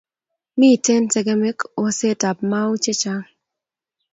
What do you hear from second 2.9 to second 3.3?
chang